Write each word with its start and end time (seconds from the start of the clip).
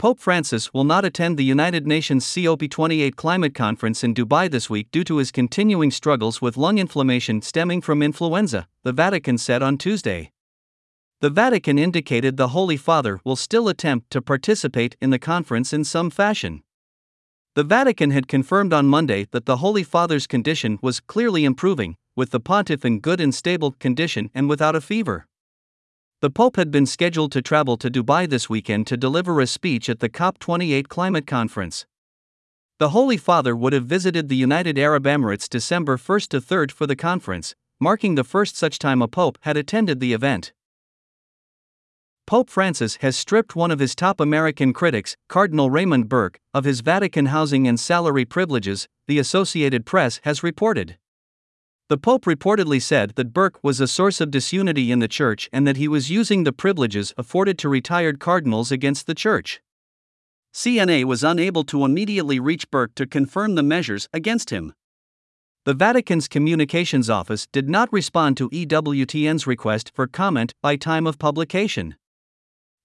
Pope 0.00 0.18
Francis 0.18 0.72
will 0.72 0.84
not 0.84 1.04
attend 1.04 1.36
the 1.36 1.44
United 1.44 1.86
Nations 1.86 2.24
COP28 2.24 3.16
climate 3.16 3.54
conference 3.54 4.02
in 4.02 4.14
Dubai 4.14 4.50
this 4.50 4.70
week 4.70 4.90
due 4.90 5.04
to 5.04 5.18
his 5.18 5.30
continuing 5.30 5.90
struggles 5.90 6.40
with 6.40 6.56
lung 6.56 6.78
inflammation 6.78 7.42
stemming 7.42 7.82
from 7.82 8.02
influenza, 8.02 8.66
the 8.82 8.94
Vatican 8.94 9.36
said 9.36 9.62
on 9.62 9.76
Tuesday. 9.76 10.32
The 11.20 11.28
Vatican 11.28 11.78
indicated 11.78 12.38
the 12.38 12.48
Holy 12.48 12.78
Father 12.78 13.20
will 13.24 13.36
still 13.36 13.68
attempt 13.68 14.10
to 14.12 14.22
participate 14.22 14.96
in 15.02 15.10
the 15.10 15.18
conference 15.18 15.70
in 15.70 15.84
some 15.84 16.08
fashion. 16.08 16.62
The 17.54 17.64
Vatican 17.64 18.10
had 18.10 18.26
confirmed 18.26 18.72
on 18.72 18.86
Monday 18.86 19.26
that 19.32 19.44
the 19.44 19.58
Holy 19.58 19.82
Father's 19.82 20.26
condition 20.26 20.78
was 20.80 21.00
clearly 21.00 21.44
improving, 21.44 21.96
with 22.16 22.30
the 22.30 22.40
pontiff 22.40 22.86
in 22.86 23.00
good 23.00 23.20
and 23.20 23.34
stable 23.34 23.72
condition 23.72 24.30
and 24.34 24.48
without 24.48 24.74
a 24.74 24.80
fever. 24.80 25.26
The 26.22 26.28
Pope 26.28 26.56
had 26.56 26.70
been 26.70 26.84
scheduled 26.84 27.32
to 27.32 27.40
travel 27.40 27.78
to 27.78 27.90
Dubai 27.90 28.28
this 28.28 28.50
weekend 28.50 28.86
to 28.88 28.98
deliver 28.98 29.40
a 29.40 29.46
speech 29.46 29.88
at 29.88 30.00
the 30.00 30.10
COP28 30.10 30.86
climate 30.88 31.26
conference. 31.26 31.86
The 32.78 32.90
Holy 32.90 33.16
Father 33.16 33.56
would 33.56 33.72
have 33.72 33.86
visited 33.86 34.28
the 34.28 34.36
United 34.36 34.78
Arab 34.78 35.04
Emirates 35.04 35.48
December 35.48 35.96
1 35.96 36.20
to 36.28 36.38
3 36.38 36.66
for 36.68 36.86
the 36.86 36.94
conference, 36.94 37.54
marking 37.80 38.16
the 38.16 38.24
first 38.24 38.54
such 38.54 38.78
time 38.78 39.00
a 39.00 39.08
pope 39.08 39.38
had 39.42 39.56
attended 39.56 40.00
the 40.00 40.12
event. 40.12 40.52
Pope 42.26 42.50
Francis 42.50 42.96
has 42.96 43.16
stripped 43.16 43.56
one 43.56 43.70
of 43.70 43.78
his 43.78 43.94
top 43.94 44.20
American 44.20 44.74
critics, 44.74 45.16
Cardinal 45.26 45.70
Raymond 45.70 46.10
Burke, 46.10 46.38
of 46.52 46.64
his 46.64 46.82
Vatican 46.82 47.26
housing 47.26 47.66
and 47.66 47.80
salary 47.80 48.26
privileges, 48.26 48.88
the 49.08 49.18
Associated 49.18 49.86
Press 49.86 50.20
has 50.24 50.42
reported. 50.42 50.98
The 51.90 51.98
Pope 51.98 52.24
reportedly 52.24 52.80
said 52.80 53.14
that 53.16 53.32
Burke 53.32 53.58
was 53.64 53.80
a 53.80 53.88
source 53.88 54.20
of 54.20 54.30
disunity 54.30 54.92
in 54.92 55.00
the 55.00 55.08
Church 55.08 55.50
and 55.52 55.66
that 55.66 55.76
he 55.76 55.88
was 55.88 56.08
using 56.08 56.44
the 56.44 56.52
privileges 56.52 57.12
afforded 57.18 57.58
to 57.58 57.68
retired 57.68 58.20
cardinals 58.20 58.70
against 58.70 59.08
the 59.08 59.14
Church. 59.14 59.60
CNA 60.54 61.02
was 61.02 61.24
unable 61.24 61.64
to 61.64 61.84
immediately 61.84 62.38
reach 62.38 62.70
Burke 62.70 62.94
to 62.94 63.08
confirm 63.08 63.56
the 63.56 63.64
measures 63.64 64.08
against 64.12 64.50
him. 64.50 64.72
The 65.64 65.74
Vatican's 65.74 66.28
communications 66.28 67.10
office 67.10 67.48
did 67.48 67.68
not 67.68 67.92
respond 67.92 68.36
to 68.36 68.50
EWTN's 68.50 69.48
request 69.48 69.90
for 69.92 70.06
comment 70.06 70.54
by 70.62 70.76
time 70.76 71.08
of 71.08 71.18
publication. 71.18 71.96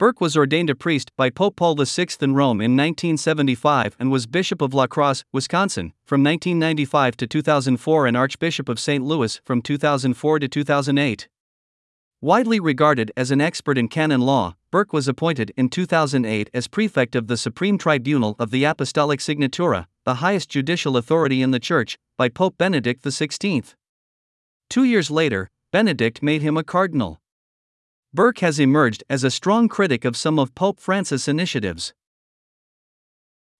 Burke 0.00 0.22
was 0.22 0.34
ordained 0.34 0.70
a 0.70 0.74
priest 0.74 1.12
by 1.14 1.28
Pope 1.28 1.56
Paul 1.56 1.74
VI 1.74 2.06
in 2.22 2.32
Rome 2.32 2.62
in 2.62 2.74
1975 2.74 3.96
and 4.00 4.10
was 4.10 4.26
Bishop 4.26 4.62
of 4.62 4.72
La 4.72 4.86
Crosse, 4.86 5.24
Wisconsin, 5.30 5.92
from 6.06 6.24
1995 6.24 7.18
to 7.18 7.26
2004 7.26 8.06
and 8.06 8.16
Archbishop 8.16 8.70
of 8.70 8.80
St. 8.80 9.04
Louis 9.04 9.38
from 9.44 9.60
2004 9.60 10.38
to 10.38 10.48
2008. 10.48 11.28
Widely 12.22 12.58
regarded 12.58 13.12
as 13.14 13.30
an 13.30 13.42
expert 13.42 13.76
in 13.76 13.88
canon 13.88 14.22
law, 14.22 14.56
Burke 14.70 14.94
was 14.94 15.06
appointed 15.06 15.52
in 15.58 15.68
2008 15.68 16.48
as 16.54 16.66
prefect 16.66 17.14
of 17.14 17.26
the 17.26 17.36
Supreme 17.36 17.76
Tribunal 17.76 18.36
of 18.38 18.50
the 18.50 18.64
Apostolic 18.64 19.20
Signatura, 19.20 19.84
the 20.06 20.14
highest 20.14 20.48
judicial 20.48 20.96
authority 20.96 21.42
in 21.42 21.50
the 21.50 21.60
Church, 21.60 21.98
by 22.16 22.30
Pope 22.30 22.56
Benedict 22.56 23.04
XVI. 23.04 23.74
Two 24.70 24.84
years 24.84 25.10
later, 25.10 25.50
Benedict 25.72 26.22
made 26.22 26.40
him 26.40 26.56
a 26.56 26.64
cardinal. 26.64 27.19
Burke 28.12 28.40
has 28.40 28.58
emerged 28.58 29.04
as 29.08 29.22
a 29.22 29.30
strong 29.30 29.68
critic 29.68 30.04
of 30.04 30.16
some 30.16 30.40
of 30.40 30.52
Pope 30.56 30.80
Francis' 30.80 31.28
initiatives. 31.28 31.94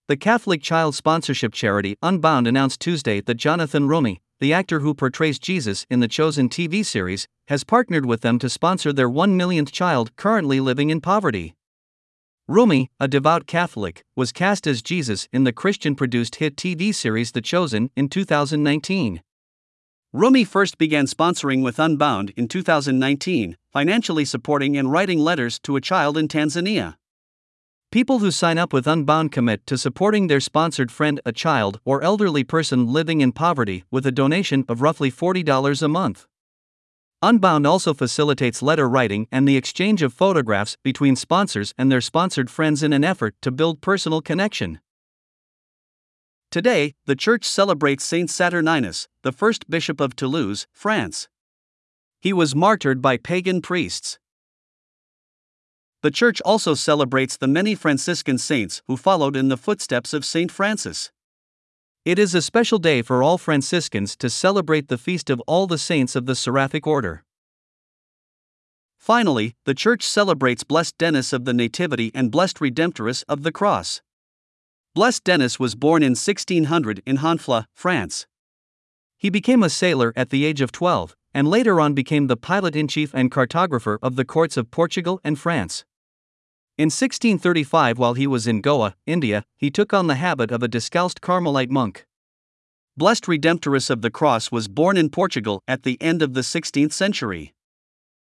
The 0.09 0.17
Catholic 0.17 0.61
child 0.61 0.97
sponsorship 0.97 1.53
charity 1.53 1.97
Unbound 2.03 2.48
announced 2.48 2.81
Tuesday 2.81 3.20
that 3.20 3.37
Jonathan 3.37 3.87
Roumie, 3.87 4.19
the 4.41 4.53
actor 4.53 4.81
who 4.81 4.92
portrays 4.92 5.39
Jesus 5.39 5.87
in 5.89 6.01
the 6.01 6.09
Chosen 6.09 6.48
TV 6.48 6.84
series, 6.84 7.29
has 7.47 7.62
partnered 7.62 8.07
with 8.07 8.23
them 8.23 8.41
to 8.41 8.48
sponsor 8.48 8.92
their 8.92 9.09
1 9.09 9.37
millionth 9.37 9.70
child 9.70 10.17
currently 10.17 10.59
living 10.59 10.91
in 10.91 11.01
poverty. 11.01 11.55
Roumie, 12.48 12.89
a 12.98 13.07
devout 13.07 13.47
Catholic, 13.47 14.05
was 14.17 14.33
cast 14.33 14.67
as 14.67 14.83
Jesus 14.83 15.29
in 15.33 15.45
the 15.45 15.53
Christian 15.53 15.95
produced 15.95 16.37
hit 16.37 16.57
TV 16.57 16.92
series 16.92 17.31
The 17.31 17.41
Chosen 17.41 17.91
in 17.95 18.09
2019. 18.09 19.23
Roumie 20.12 20.44
first 20.44 20.77
began 20.77 21.06
sponsoring 21.06 21.62
with 21.62 21.79
Unbound 21.79 22.30
in 22.30 22.48
2019, 22.48 23.57
financially 23.73 24.24
supporting 24.24 24.77
and 24.77 24.90
writing 24.90 25.20
letters 25.20 25.61
to 25.61 25.77
a 25.77 25.80
child 25.80 26.18
in 26.18 26.27
Tanzania. 26.27 26.96
People 27.92 28.18
who 28.18 28.33
sign 28.33 28.58
up 28.58 28.73
with 28.73 28.89
Unbound 28.89 29.30
commit 29.30 29.64
to 29.68 29.79
supporting 29.79 30.27
their 30.27 30.40
sponsored 30.40 30.90
friend, 30.90 31.20
a 31.24 31.30
child, 31.30 31.79
or 31.85 32.02
elderly 32.02 32.42
person 32.42 32.92
living 32.92 33.20
in 33.20 33.30
poverty 33.30 33.85
with 33.92 34.05
a 34.05 34.11
donation 34.11 34.64
of 34.68 34.83
roughly 34.83 35.12
$40 35.12 35.80
a 35.80 35.86
month. 35.86 36.27
Unbound 37.23 37.64
also 37.64 37.95
facilitates 37.95 38.62
letter 38.62 38.89
writing 38.89 39.29
and 39.30 39.46
the 39.46 39.56
exchange 39.56 40.02
of 40.02 40.12
photographs 40.12 40.77
between 40.83 41.14
sponsors 41.14 41.73
and 41.79 41.92
their 41.92 42.01
sponsored 42.01 42.51
friends 42.51 42.83
in 42.83 42.92
an 42.92 43.05
effort 43.05 43.36
to 43.42 43.52
build 43.52 43.80
personal 43.80 44.20
connection. 44.20 44.80
Today, 46.50 46.94
the 47.06 47.14
church 47.14 47.44
celebrates 47.44 48.02
Saint 48.02 48.28
Saturninus, 48.28 49.06
the 49.22 49.30
first 49.30 49.70
bishop 49.70 50.00
of 50.00 50.16
Toulouse, 50.16 50.66
France. 50.72 51.28
He 52.20 52.33
was 52.33 52.56
martyred 52.56 53.00
by 53.00 53.18
pagan 53.18 53.62
priests. 53.62 54.18
The 56.02 56.11
church 56.11 56.40
also 56.40 56.74
celebrates 56.74 57.36
the 57.36 57.46
many 57.46 57.77
Franciscan 57.77 58.36
saints 58.36 58.83
who 58.88 58.96
followed 58.96 59.36
in 59.36 59.48
the 59.48 59.56
footsteps 59.56 60.12
of 60.12 60.24
Saint 60.24 60.50
Francis. 60.50 61.12
It 62.05 62.18
is 62.18 62.34
a 62.34 62.42
special 62.42 62.78
day 62.78 63.02
for 63.02 63.22
all 63.22 63.38
Franciscans 63.38 64.17
to 64.17 64.28
celebrate 64.28 64.88
the 64.88 64.98
feast 64.98 65.30
of 65.30 65.40
all 65.46 65.68
the 65.68 65.78
saints 65.78 66.17
of 66.17 66.27
the 66.27 66.34
Seraphic 66.34 66.84
Order. 66.84 67.22
Finally, 68.98 69.55
the 69.67 69.74
church 69.74 70.02
celebrates 70.02 70.64
Blessed 70.64 70.98
Denis 70.98 71.32
of 71.32 71.44
the 71.44 71.55
Nativity 71.55 72.11
and 72.12 72.32
Blessed 72.32 72.58
Redemptus 72.58 73.22
of 73.28 73.44
the 73.44 73.52
Cross. 73.52 74.02
Blessed 74.92 75.23
Denis 75.23 75.61
was 75.61 75.77
born 75.77 76.02
in 76.02 76.17
1600 76.17 77.01
in 77.06 77.18
Honfleur, 77.18 77.67
France. 77.73 78.27
He 79.17 79.30
became 79.30 79.62
a 79.62 79.70
sailor 79.70 80.12
at 80.17 80.30
the 80.30 80.45
age 80.45 80.61
of 80.61 80.73
12, 80.73 81.14
and 81.33 81.46
later 81.46 81.80
on 81.80 81.95
became 81.95 82.27
the 82.27 82.36
pilot 82.36 82.74
in 82.74 82.89
chief 82.89 83.14
and 83.14 83.30
cartographer 83.30 83.98
of 84.02 84.17
the 84.17 84.24
courts 84.24 84.56
of 84.56 84.73
Portugal 84.73 85.20
and 85.23 85.39
France. 85.39 85.84
In 86.77 86.86
1635, 86.86 87.98
while 87.98 88.14
he 88.14 88.27
was 88.27 88.48
in 88.48 88.61
Goa, 88.61 88.96
India, 89.06 89.45
he 89.56 89.70
took 89.70 89.95
on 89.95 90.08
the 90.08 90.17
habit 90.17 90.50
of 90.50 90.61
a 90.61 90.68
discalced 90.68 91.20
Carmelite 91.20 91.70
monk. 91.70 92.05
Blessed 92.96 93.27
Redemptus 93.27 93.90
of 93.90 94.02
the 94.02 94.11
Cross 94.11 94.50
was 94.50 94.67
born 94.67 94.96
in 94.96 95.08
Portugal 95.08 95.62
at 95.68 95.84
the 95.84 96.02
end 96.02 96.20
of 96.20 96.34
the 96.34 96.40
16th 96.40 96.92
century. 96.92 97.55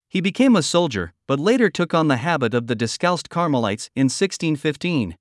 He 0.09 0.22
became 0.22 0.56
a 0.56 0.62
soldier, 0.62 1.12
but 1.28 1.39
later 1.39 1.69
took 1.69 1.93
on 1.93 2.09
the 2.09 2.16
habit 2.16 2.55
of 2.55 2.66
the 2.66 2.75
discalced 2.75 3.28
Carmelites 3.28 3.91
in 3.95 4.05
1615. 4.05 5.19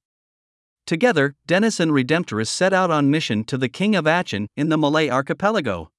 Together, 0.85 1.35
Denis 1.47 1.79
and 1.79 1.91
Redemptus 1.91 2.47
set 2.47 2.71
out 2.71 2.91
on 2.91 3.09
mission 3.09 3.43
to 3.45 3.57
the 3.57 3.69
king 3.69 3.95
of 3.95 4.05
Achin 4.05 4.47
in 4.55 4.69
the 4.69 4.77
Malay 4.77 5.09
archipelago. 5.09 5.89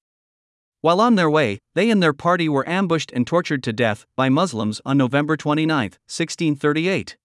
While 0.81 1.01
on 1.01 1.17
their 1.17 1.29
way, 1.29 1.59
they 1.75 1.91
and 1.91 2.01
their 2.01 2.13
party 2.13 2.49
were 2.49 2.69
ambushed 2.69 3.11
and 3.13 3.27
tortured 3.27 3.65
to 3.65 3.73
death 3.73 4.07
by 4.15 4.29
Muslims 4.29 4.81
on 4.85 4.97
November 4.97 5.37
29, 5.37 5.69
1638. 5.77 7.17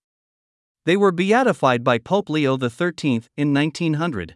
They 0.86 0.98
were 0.98 1.12
beatified 1.12 1.84
by 1.84 2.00
Pope 2.00 2.30
Leo 2.30 2.58
XIII 2.58 3.22
in 3.38 3.54
1900. 3.54 4.36